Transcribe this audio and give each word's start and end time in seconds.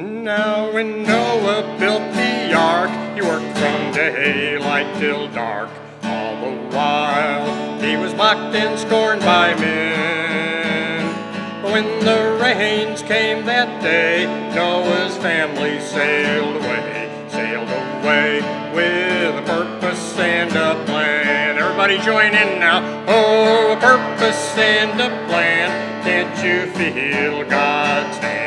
Now 0.00 0.72
when 0.72 1.02
Noah 1.02 1.76
built 1.78 2.14
the 2.14 2.54
ark, 2.54 2.90
he 3.14 3.20
worked 3.20 3.58
from 3.58 3.92
daylight 3.92 4.98
till 4.98 5.28
dark. 5.28 5.68
All 6.02 6.36
the 6.40 6.74
while 6.74 7.78
he 7.82 7.98
was 7.98 8.14
mocked 8.14 8.56
and 8.56 8.78
scorned 8.78 9.20
by 9.20 9.54
men. 9.56 11.04
But 11.60 11.72
when 11.72 11.84
the 12.02 12.38
rains 12.42 13.02
came 13.02 13.44
that 13.44 13.82
day, 13.82 14.24
Noah's 14.54 15.18
family 15.18 15.78
sailed 15.80 16.56
away, 16.56 17.28
sailed 17.28 17.68
away 17.68 18.40
with 18.74 19.36
a 19.36 19.42
purpose 19.42 20.18
and 20.18 20.50
a 20.56 20.82
plan. 20.86 21.58
Everybody 21.58 21.98
join 21.98 22.28
in 22.28 22.58
now. 22.58 23.04
Oh, 23.06 23.74
a 23.74 23.76
purpose 23.76 24.56
and 24.56 24.98
a 24.98 25.10
plan. 25.28 26.02
Can't 26.04 26.42
you 26.42 26.72
feel 26.72 27.44
God's 27.44 28.16
hand 28.16 28.39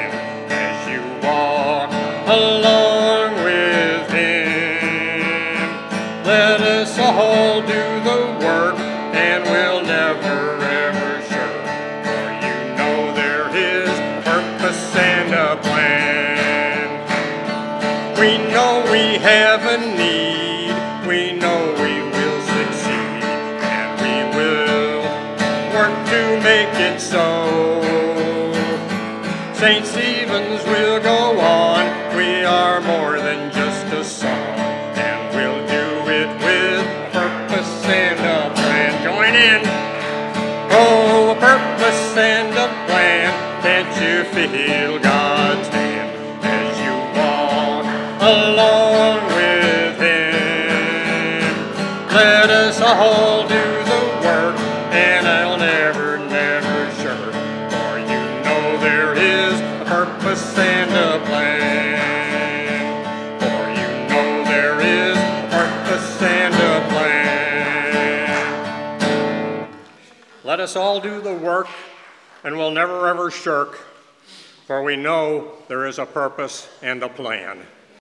Us 7.05 7.67
do 7.67 7.84
the 8.09 8.45
work 8.45 8.80
and 8.80 9.43
we'll 9.43 9.84
never 9.84 10.55
ever 10.63 11.21
shirk. 11.27 11.66
For 12.07 12.31
you 12.45 12.57
know 12.77 13.13
there 13.13 13.49
is 13.53 13.89
purpose 14.23 14.95
and 14.95 15.34
a 15.34 15.57
plan. 15.62 17.03
We 18.17 18.38
know 18.53 18.88
we 18.89 19.20
have 19.20 19.66
a 19.66 19.77
need. 19.79 20.71
We 21.05 21.34
know 21.34 21.73
we 21.84 21.93
will 22.13 22.41
succeed. 22.55 23.23
And 23.67 23.91
we 23.99 24.15
will 24.38 25.04
work 25.76 25.95
to 26.07 26.40
make 26.41 26.73
it 26.79 27.01
so. 27.01 27.81
St. 29.55 29.85
Stephen's 29.85 30.63
will 30.63 31.01
go 31.01 31.33
Can't 43.74 43.96
you 43.99 44.24
feel 44.32 44.99
God's 44.99 45.68
hand 45.70 46.46
as 46.46 46.79
you 46.79 46.93
walk 47.18 47.84
along 48.21 49.26
with 49.34 49.98
Him? 49.98 51.41
Let 52.13 52.51
us 52.51 52.79
all 52.79 53.48
do 53.48 53.55
the 53.55 54.01
work, 54.21 54.60
and 54.94 55.27
I'll 55.27 55.57
never, 55.57 56.20
never 56.20 56.91
shirk. 57.01 57.34
For 57.74 57.98
you 57.98 58.21
know 58.46 58.77
there 58.77 59.16
is 59.16 59.60
a 59.60 59.85
purpose 59.88 60.55
and 60.55 60.91
a 60.91 61.20
plan. 61.26 61.98
For 63.40 63.70
you 63.71 63.90
know 64.07 64.44
there 64.46 64.79
is 64.81 65.18
a 65.18 65.47
purpose 65.50 66.22
and 66.22 66.53
a 66.53 66.88
plan. 66.94 68.28
Let 70.44 70.59
us 70.59 70.75
all 70.75 71.00
do 71.00 71.19
the 71.19 71.34
work, 71.34 71.68
and 72.44 72.58
we'll 72.58 72.72
never 72.72 73.08
ever 73.08 73.31
shirk, 73.31 73.80
for 74.68 74.84
we 74.84 74.96
know 74.96 75.52
there 75.68 75.86
is 75.86 76.00
a 76.00 76.06
purpose 76.06 76.69
and 76.81 77.02
a 77.03 77.09
plan. 77.09 77.66